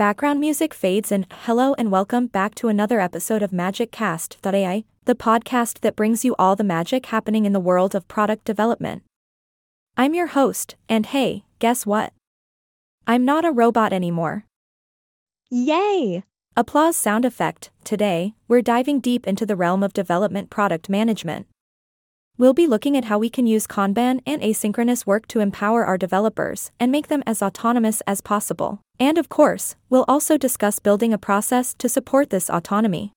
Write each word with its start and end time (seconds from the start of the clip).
Background 0.00 0.40
music 0.40 0.72
fades 0.72 1.12
and 1.12 1.26
hello 1.30 1.74
and 1.74 1.90
welcome 1.90 2.26
back 2.26 2.54
to 2.54 2.68
another 2.68 3.00
episode 3.00 3.42
of 3.42 3.52
Magic 3.52 3.92
Cast.ai, 3.92 4.84
the 5.04 5.14
podcast 5.14 5.80
that 5.80 5.94
brings 5.94 6.24
you 6.24 6.34
all 6.38 6.56
the 6.56 6.64
magic 6.64 7.04
happening 7.04 7.44
in 7.44 7.52
the 7.52 7.60
world 7.60 7.94
of 7.94 8.08
product 8.08 8.46
development. 8.46 9.02
I'm 9.98 10.14
your 10.14 10.28
host, 10.28 10.74
and 10.88 11.04
hey, 11.04 11.44
guess 11.58 11.84
what? 11.84 12.14
I'm 13.06 13.26
not 13.26 13.44
a 13.44 13.52
robot 13.52 13.92
anymore. 13.92 14.46
Yay! 15.50 16.24
Applause 16.56 16.96
sound 16.96 17.26
effect. 17.26 17.68
Today, 17.84 18.32
we're 18.48 18.62
diving 18.62 19.00
deep 19.00 19.26
into 19.26 19.44
the 19.44 19.54
realm 19.54 19.82
of 19.82 19.92
development 19.92 20.48
product 20.48 20.88
management. 20.88 21.46
We'll 22.40 22.54
be 22.54 22.66
looking 22.66 22.96
at 22.96 23.04
how 23.04 23.18
we 23.18 23.28
can 23.28 23.46
use 23.46 23.66
Kanban 23.66 24.22
and 24.24 24.40
asynchronous 24.40 25.04
work 25.04 25.28
to 25.28 25.40
empower 25.40 25.84
our 25.84 25.98
developers 25.98 26.70
and 26.80 26.90
make 26.90 27.08
them 27.08 27.22
as 27.26 27.42
autonomous 27.42 28.00
as 28.06 28.22
possible. 28.22 28.80
And 28.98 29.18
of 29.18 29.28
course, 29.28 29.76
we'll 29.90 30.06
also 30.08 30.38
discuss 30.38 30.78
building 30.78 31.12
a 31.12 31.18
process 31.18 31.74
to 31.74 31.86
support 31.86 32.30
this 32.30 32.48
autonomy. 32.48 33.12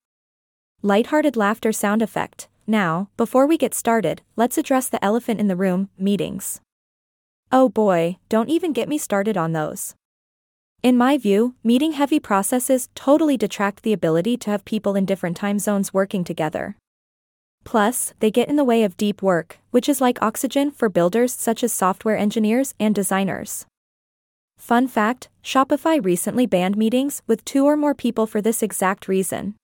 Lighthearted 0.82 1.38
laughter 1.38 1.72
sound 1.72 2.02
effect. 2.02 2.49
Now, 2.68 3.08
before 3.16 3.48
we 3.48 3.58
get 3.58 3.73
started, 3.73 4.23
let's 4.36 4.58
address 4.58 4.90
the 4.90 5.02
elephant 5.02 5.40
in 5.40 5.48
the 5.48 5.55
room 5.55 5.88
meetings. 5.98 6.60
Oh 7.49 7.70
boy, 7.70 8.18
don't 8.27 8.49
even 8.49 8.74
get 8.74 8.90
me 8.90 8.98
started 8.98 9.38
on 9.38 9.54
those. 9.54 9.96
In 10.82 10.98
my 10.98 11.18
view, 11.18 11.55
meeting 11.63 11.94
heavy 11.94 12.20
processes 12.20 12.90
totally 12.94 13.38
detract 13.38 13.84
the 13.84 13.94
ability 13.94 14.35
to 14.35 14.49
have 14.52 14.66
people 14.66 14.98
in 14.98 15.05
different 15.05 15.38
time 15.38 15.60
zones 15.60 15.94
working 15.94 16.26
together. 16.26 16.76
Plus, 17.63 18.13
they 18.20 18.30
get 18.30 18.49
in 18.49 18.55
the 18.55 18.63
way 18.63 18.84
of 18.84 18.98
deep 18.98 19.22
work, 19.22 19.59
which 19.71 19.88
is 19.88 20.02
like 20.02 20.21
oxygen 20.21 20.71
for 20.71 20.90
builders 20.90 21.34
such 21.34 21.63
as 21.63 21.71
software 21.71 22.17
engineers 22.17 22.73
and 22.80 22.94
designers. 22.94 23.66
Fun 24.58 24.88
fact 24.88 25.30
Shopify 25.44 26.04
recently 26.04 26.45
banned 26.45 26.77
meetings 26.77 27.21
with 27.27 27.44
two 27.44 27.66
or 27.66 27.76
more 27.76 27.94
people 27.94 28.26
for 28.26 28.41
this 28.41 28.63
exact 28.63 29.07
reason. 29.07 29.55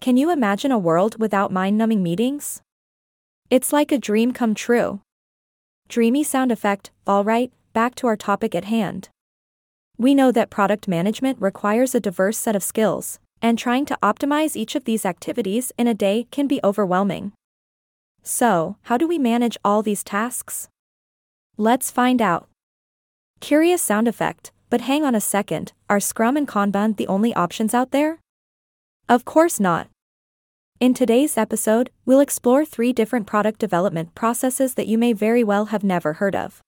Can 0.00 0.16
you 0.16 0.30
imagine 0.30 0.72
a 0.72 0.78
world 0.78 1.18
without 1.18 1.52
mind 1.52 1.76
numbing 1.78 2.02
meetings? 2.02 2.62
It's 3.50 3.72
like 3.72 3.92
a 3.92 3.98
dream 3.98 4.32
come 4.32 4.54
true. 4.54 5.00
Dreamy 5.88 6.22
sound 6.22 6.52
effect, 6.52 6.90
alright, 7.08 7.52
back 7.72 7.94
to 7.96 8.06
our 8.06 8.16
topic 8.16 8.54
at 8.54 8.64
hand. 8.64 9.08
We 9.98 10.14
know 10.14 10.32
that 10.32 10.50
product 10.50 10.88
management 10.88 11.40
requires 11.40 11.94
a 11.94 12.00
diverse 12.00 12.38
set 12.38 12.56
of 12.56 12.62
skills, 12.62 13.18
and 13.42 13.58
trying 13.58 13.84
to 13.86 13.98
optimize 14.02 14.56
each 14.56 14.74
of 14.74 14.84
these 14.84 15.06
activities 15.06 15.72
in 15.78 15.86
a 15.86 15.94
day 15.94 16.26
can 16.30 16.46
be 16.46 16.60
overwhelming. 16.62 17.32
So, 18.22 18.76
how 18.82 18.96
do 18.96 19.08
we 19.08 19.18
manage 19.18 19.56
all 19.64 19.82
these 19.82 20.04
tasks? 20.04 20.68
Let's 21.56 21.90
find 21.90 22.20
out. 22.20 22.48
Curious 23.40 23.82
sound 23.82 24.08
effect, 24.08 24.52
but 24.68 24.82
hang 24.82 25.04
on 25.04 25.14
a 25.14 25.20
second, 25.20 25.72
are 25.88 26.00
Scrum 26.00 26.36
and 26.36 26.46
Kanban 26.46 26.96
the 26.96 27.06
only 27.06 27.34
options 27.34 27.74
out 27.74 27.90
there? 27.90 28.18
Of 29.08 29.24
course 29.24 29.58
not. 29.58 29.88
In 30.78 30.94
today's 30.94 31.36
episode, 31.36 31.90
we'll 32.06 32.20
explore 32.20 32.64
three 32.64 32.92
different 32.92 33.26
product 33.26 33.58
development 33.58 34.14
processes 34.14 34.74
that 34.74 34.86
you 34.86 34.96
may 34.96 35.12
very 35.12 35.44
well 35.44 35.66
have 35.66 35.84
never 35.84 36.14
heard 36.14 36.34
of. 36.36 36.62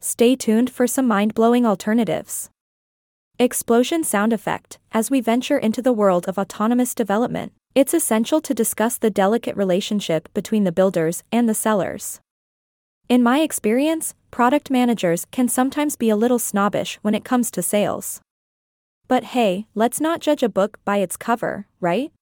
Stay 0.00 0.34
tuned 0.34 0.70
for 0.70 0.86
some 0.86 1.06
mind 1.06 1.34
blowing 1.34 1.66
alternatives. 1.66 2.50
Explosion 3.40 4.04
sound 4.04 4.34
effect. 4.34 4.78
As 4.92 5.10
we 5.10 5.22
venture 5.22 5.56
into 5.56 5.80
the 5.80 5.94
world 5.94 6.28
of 6.28 6.36
autonomous 6.36 6.94
development, 6.94 7.54
it's 7.74 7.94
essential 7.94 8.38
to 8.42 8.52
discuss 8.52 8.98
the 8.98 9.08
delicate 9.08 9.56
relationship 9.56 10.28
between 10.34 10.64
the 10.64 10.72
builders 10.72 11.22
and 11.32 11.48
the 11.48 11.54
sellers. 11.54 12.20
In 13.08 13.22
my 13.22 13.40
experience, 13.40 14.14
product 14.30 14.70
managers 14.70 15.24
can 15.30 15.48
sometimes 15.48 15.96
be 15.96 16.10
a 16.10 16.16
little 16.16 16.38
snobbish 16.38 16.98
when 17.00 17.14
it 17.14 17.24
comes 17.24 17.50
to 17.52 17.62
sales. 17.62 18.20
But 19.08 19.24
hey, 19.32 19.64
let's 19.74 20.02
not 20.02 20.20
judge 20.20 20.42
a 20.42 20.50
book 20.50 20.78
by 20.84 20.98
its 20.98 21.16
cover, 21.16 21.66
right? 21.80 22.12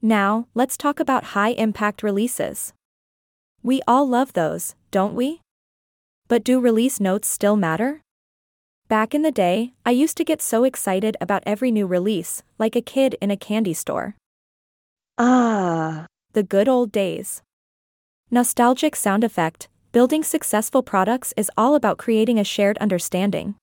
Now, 0.00 0.46
let's 0.54 0.76
talk 0.76 1.00
about 1.00 1.34
high 1.34 1.50
impact 1.50 2.04
releases. 2.04 2.72
We 3.64 3.82
all 3.88 4.08
love 4.08 4.34
those, 4.34 4.76
don't 4.92 5.16
we? 5.16 5.40
But 6.28 6.44
do 6.44 6.60
release 6.60 7.00
notes 7.00 7.26
still 7.26 7.56
matter? 7.56 8.02
Back 8.88 9.14
in 9.14 9.20
the 9.20 9.30
day, 9.30 9.74
I 9.84 9.90
used 9.90 10.16
to 10.16 10.24
get 10.24 10.40
so 10.40 10.64
excited 10.64 11.14
about 11.20 11.42
every 11.44 11.70
new 11.70 11.86
release, 11.86 12.42
like 12.58 12.74
a 12.74 12.80
kid 12.80 13.16
in 13.20 13.30
a 13.30 13.36
candy 13.36 13.74
store. 13.74 14.16
Ah, 15.18 16.06
The 16.32 16.42
good 16.42 16.68
old 16.68 16.90
days. 16.90 17.42
Nostalgic 18.30 18.96
sound 18.96 19.24
effect 19.24 19.68
building 19.92 20.22
successful 20.22 20.82
products 20.82 21.34
is 21.36 21.50
all 21.56 21.74
about 21.74 21.98
creating 21.98 22.38
a 22.38 22.44
shared 22.44 22.78
understanding. 22.78 23.54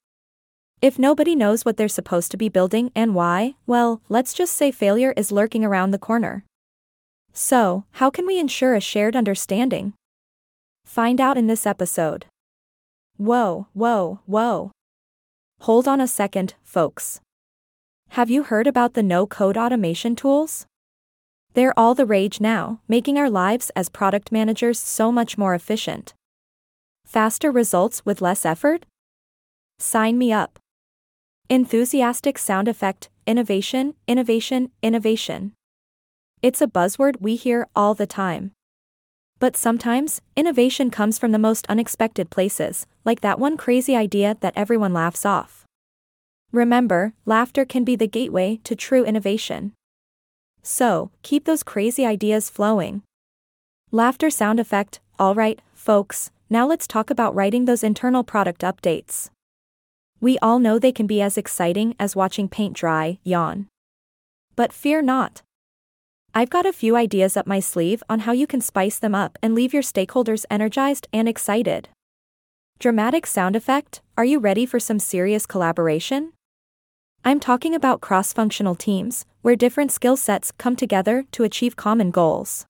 If 0.81 0.99
nobody 0.99 1.35
knows 1.35 1.63
what 1.63 1.77
they're 1.77 1.87
supposed 1.87 2.29
to 2.31 2.37
be 2.37 2.49
building 2.49 2.91
and 2.95 3.15
why, 3.15 3.55
well, 3.65 4.01
let's 4.09 4.33
just 4.33 4.53
say 4.53 4.71
failure 4.71 5.13
is 5.15 5.31
lurking 5.31 5.63
around 5.63 5.91
the 5.91 5.99
corner. 5.99 6.43
So, 7.31 7.85
how 7.93 8.09
can 8.09 8.25
we 8.27 8.39
ensure 8.39 8.73
a 8.75 8.81
shared 8.81 9.15
understanding? 9.15 9.93
Find 10.83 11.21
out 11.21 11.37
in 11.37 11.47
this 11.47 11.65
episode. 11.65 12.25
Whoa, 13.17 13.67
whoa, 13.73 14.19
whoa. 14.25 14.71
Hold 15.61 15.87
on 15.87 15.99
a 15.99 16.07
second, 16.07 16.53
folks. 16.63 17.21
Have 18.09 18.29
you 18.29 18.43
heard 18.43 18.67
about 18.67 18.93
the 18.93 19.03
no 19.03 19.25
code 19.25 19.57
automation 19.57 20.15
tools? 20.15 20.67
They're 21.53 21.77
all 21.77 21.95
the 21.95 22.05
rage 22.05 22.41
now, 22.41 22.81
making 22.87 23.17
our 23.17 23.29
lives 23.29 23.71
as 23.75 23.89
product 23.89 24.31
managers 24.31 24.77
so 24.77 25.11
much 25.11 25.37
more 25.37 25.55
efficient. 25.55 26.13
Faster 27.05 27.51
results 27.51 28.05
with 28.05 28.21
less 28.21 28.45
effort? 28.45 28.85
Sign 29.79 30.17
me 30.17 30.31
up. 30.31 30.59
Enthusiastic 31.49 32.37
sound 32.37 32.67
effect, 32.67 33.09
innovation, 33.27 33.95
innovation, 34.07 34.71
innovation. 34.81 35.53
It's 36.41 36.61
a 36.61 36.67
buzzword 36.67 37.21
we 37.21 37.35
hear 37.35 37.67
all 37.75 37.93
the 37.93 38.07
time. 38.07 38.51
But 39.39 39.57
sometimes, 39.57 40.21
innovation 40.35 40.89
comes 40.89 41.19
from 41.19 41.31
the 41.31 41.39
most 41.39 41.65
unexpected 41.67 42.29
places, 42.29 42.87
like 43.03 43.21
that 43.21 43.39
one 43.39 43.57
crazy 43.57 43.95
idea 43.95 44.37
that 44.39 44.53
everyone 44.55 44.93
laughs 44.93 45.25
off. 45.25 45.65
Remember, 46.51 47.13
laughter 47.25 47.65
can 47.65 47.83
be 47.83 47.97
the 47.97 48.07
gateway 48.07 48.59
to 48.63 48.75
true 48.75 49.03
innovation. 49.03 49.73
So, 50.63 51.11
keep 51.21 51.45
those 51.45 51.63
crazy 51.63 52.05
ideas 52.05 52.49
flowing. 52.49 53.01
Laughter 53.91 54.29
sound 54.29 54.59
effect, 54.59 54.99
alright, 55.19 55.59
folks, 55.73 56.31
now 56.49 56.65
let's 56.65 56.87
talk 56.87 57.09
about 57.09 57.35
writing 57.35 57.65
those 57.65 57.83
internal 57.83 58.23
product 58.23 58.61
updates. 58.61 59.29
We 60.21 60.39
all 60.39 60.59
know 60.59 60.79
they 60.79 60.91
can 60.91 61.07
be 61.07 61.21
as 61.21 61.37
exciting 61.37 61.93
as 61.99 62.15
watching 62.15 62.47
paint 62.47 62.73
dry, 62.73 63.19
yawn. 63.23 63.67
But 64.55 64.71
fear 64.71 65.01
not. 65.01 65.41
I've 66.37 66.49
got 66.49 66.65
a 66.65 66.73
few 66.73 66.97
ideas 66.97 67.37
up 67.37 67.47
my 67.47 67.61
sleeve 67.61 68.03
on 68.09 68.19
how 68.19 68.33
you 68.33 68.45
can 68.45 68.59
spice 68.59 68.99
them 68.99 69.15
up 69.15 69.37
and 69.41 69.55
leave 69.55 69.73
your 69.73 69.81
stakeholders 69.81 70.43
energized 70.51 71.07
and 71.13 71.29
excited. 71.29 71.87
Dramatic 72.77 73.25
sound 73.25 73.55
effect, 73.55 74.01
are 74.17 74.25
you 74.25 74.39
ready 74.39 74.65
for 74.65 74.77
some 74.77 74.99
serious 74.99 75.45
collaboration? 75.45 76.33
I'm 77.23 77.39
talking 77.39 77.73
about 77.73 78.01
cross 78.01 78.33
functional 78.33 78.75
teams, 78.75 79.25
where 79.43 79.55
different 79.55 79.93
skill 79.93 80.17
sets 80.17 80.51
come 80.51 80.75
together 80.75 81.23
to 81.31 81.45
achieve 81.45 81.77
common 81.77 82.11
goals. 82.11 82.65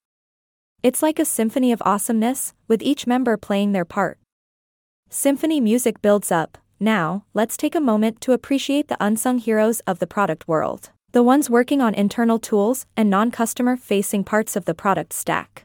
It's 0.84 1.02
like 1.02 1.18
a 1.18 1.26
symphony 1.26 1.72
of 1.72 1.82
awesomeness, 1.84 2.54
with 2.68 2.84
each 2.84 3.08
member 3.08 3.36
playing 3.36 3.72
their 3.72 3.84
part. 3.84 4.20
Symphony 5.10 5.60
music 5.60 6.04
builds 6.04 6.32
up, 6.32 6.60
now, 6.80 7.26
let's 7.34 7.58
take 7.58 7.74
a 7.74 7.80
moment 7.80 8.22
to 8.22 8.32
appreciate 8.34 8.90
the 8.90 9.04
unsung 9.04 9.40
heroes 9.40 9.80
of 9.88 9.98
the 9.98 10.06
product 10.06 10.48
world, 10.48 10.92
the 11.16 11.24
ones 11.24 11.50
working 11.50 11.80
on 11.80 11.94
internal 11.94 12.38
tools 12.38 12.86
and 12.98 13.10
non 13.10 13.32
customer 13.32 13.78
facing 13.78 14.22
parts 14.22 14.58
of 14.58 14.66
the 14.66 14.74
product 14.74 15.14
stack. 15.14 15.64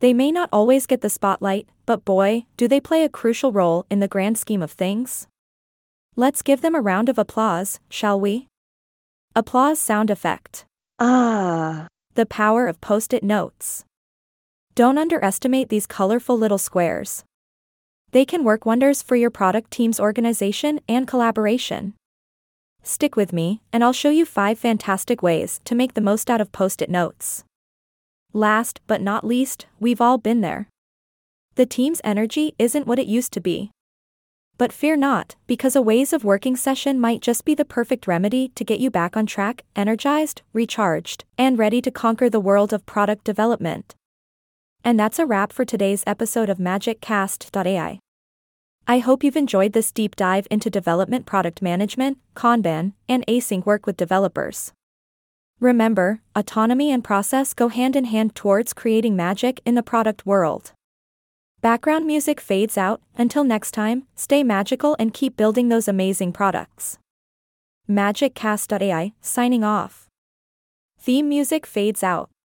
They 0.00 0.12
may 0.12 0.30
not 0.30 0.50
always 0.52 0.86
get 0.86 1.00
the 1.00 1.08
spotlight, 1.08 1.66
but 1.86 2.04
boy, 2.04 2.44
do 2.58 2.68
they 2.68 2.78
play 2.78 3.02
a 3.02 3.08
crucial 3.08 3.52
role 3.52 3.86
in 3.90 4.00
the 4.00 4.06
grand 4.14 4.36
scheme 4.36 4.60
of 4.60 4.70
things. 4.70 5.26
Let's 6.14 6.42
give 6.42 6.60
them 6.60 6.74
a 6.74 6.80
round 6.82 7.08
of 7.08 7.16
applause, 7.16 7.80
shall 7.88 8.20
we? 8.20 8.48
Applause 9.34 9.78
sound 9.78 10.10
effect. 10.10 10.66
ah, 10.98 11.86
The 12.12 12.26
power 12.26 12.66
of 12.66 12.82
post 12.82 13.14
it 13.14 13.24
notes. 13.24 13.86
Don't 14.74 14.98
underestimate 14.98 15.70
these 15.70 15.86
colorful 15.86 16.36
little 16.36 16.58
squares. 16.58 17.24
They 18.10 18.26
can 18.26 18.44
work 18.44 18.66
wonders 18.66 19.00
for 19.00 19.16
your 19.16 19.30
product 19.30 19.70
team's 19.70 19.98
organization 19.98 20.80
and 20.86 21.08
collaboration. 21.08 21.94
Stick 22.82 23.16
with 23.16 23.32
me, 23.32 23.60
and 23.72 23.84
I'll 23.84 23.92
show 23.92 24.10
you 24.10 24.24
five 24.24 24.58
fantastic 24.58 25.22
ways 25.22 25.60
to 25.64 25.74
make 25.74 25.94
the 25.94 26.00
most 26.00 26.30
out 26.30 26.40
of 26.40 26.52
post 26.52 26.80
it 26.82 26.90
notes. 26.90 27.44
Last 28.32 28.80
but 28.86 29.00
not 29.00 29.26
least, 29.26 29.66
we've 29.78 30.00
all 30.00 30.18
been 30.18 30.40
there. 30.40 30.68
The 31.56 31.66
team's 31.66 32.00
energy 32.04 32.54
isn't 32.58 32.86
what 32.86 32.98
it 32.98 33.06
used 33.06 33.32
to 33.32 33.40
be. 33.40 33.70
But 34.56 34.72
fear 34.72 34.94
not, 34.94 35.36
because 35.46 35.74
a 35.74 35.82
ways 35.82 36.12
of 36.12 36.22
working 36.22 36.54
session 36.54 37.00
might 37.00 37.22
just 37.22 37.44
be 37.44 37.54
the 37.54 37.64
perfect 37.64 38.06
remedy 38.06 38.48
to 38.54 38.64
get 38.64 38.78
you 38.78 38.90
back 38.90 39.16
on 39.16 39.24
track, 39.24 39.64
energized, 39.74 40.42
recharged, 40.52 41.24
and 41.38 41.58
ready 41.58 41.80
to 41.80 41.90
conquer 41.90 42.28
the 42.28 42.40
world 42.40 42.72
of 42.72 42.84
product 42.86 43.24
development. 43.24 43.94
And 44.84 45.00
that's 45.00 45.18
a 45.18 45.26
wrap 45.26 45.52
for 45.52 45.64
today's 45.64 46.04
episode 46.06 46.48
of 46.48 46.58
Magic 46.58 47.00
Cast.ai. 47.00 47.98
I 48.86 48.98
hope 48.98 49.22
you've 49.22 49.36
enjoyed 49.36 49.72
this 49.72 49.92
deep 49.92 50.16
dive 50.16 50.48
into 50.50 50.70
development 50.70 51.26
product 51.26 51.62
management, 51.62 52.18
Kanban, 52.34 52.94
and 53.08 53.24
async 53.26 53.64
work 53.64 53.86
with 53.86 53.96
developers. 53.96 54.72
Remember, 55.60 56.22
autonomy 56.34 56.90
and 56.90 57.04
process 57.04 57.52
go 57.52 57.68
hand 57.68 57.94
in 57.94 58.06
hand 58.06 58.34
towards 58.34 58.72
creating 58.72 59.14
magic 59.14 59.60
in 59.66 59.74
the 59.74 59.82
product 59.82 60.24
world. 60.24 60.72
Background 61.60 62.06
music 62.06 62.40
fades 62.40 62.78
out, 62.78 63.02
until 63.18 63.44
next 63.44 63.72
time, 63.72 64.06
stay 64.16 64.42
magical 64.42 64.96
and 64.98 65.12
keep 65.12 65.36
building 65.36 65.68
those 65.68 65.86
amazing 65.86 66.32
products. 66.32 66.98
MagicCast.ai, 67.90 69.12
signing 69.20 69.62
off. 69.62 70.06
Theme 70.98 71.28
music 71.28 71.66
fades 71.66 72.02
out. 72.02 72.30